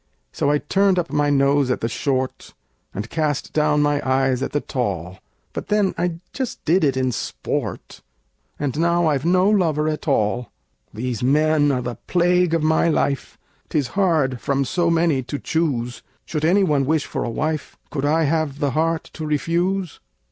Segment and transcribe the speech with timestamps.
[0.31, 2.55] So I turned up my nose at the short,
[2.91, 5.19] And cast down my eyes at the tall;
[5.53, 8.01] But then I just did it in sport
[8.57, 10.51] And now I've no lover at all!
[10.91, 13.37] These men are the plague of my life:
[13.69, 16.01] 'Tis hard from so many to choose!
[16.25, 19.99] Should any one wish for a wife, Could I have the heart to refuse?